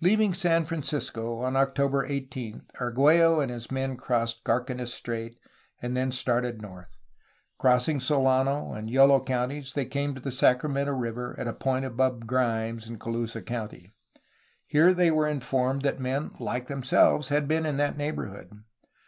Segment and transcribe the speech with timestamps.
[0.00, 5.36] Leaving San Francisco on October 18, Argiiello and his men crossed Carquines Strait,
[5.82, 6.96] and then started north.
[7.58, 11.84] Crossing Solano and Yolo counties they came to the Sacra mento River at a point
[11.84, 13.90] above Grimes in Colusa County.
[14.64, 18.60] Here they were informed that men like themselves had been in that neighborhood.